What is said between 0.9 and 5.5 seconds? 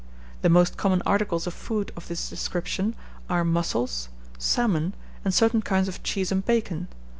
articles of food of this description are Mussels, Salmon, and